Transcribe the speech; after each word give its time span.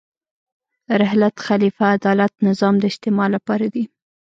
رحلت، 1.01 1.35
خلیفه، 1.47 1.83
عدالت، 1.95 2.33
نظام 2.49 2.75
د 2.79 2.83
استعمال 2.91 3.29
لپاره 3.37 3.65
دي. 3.73 3.83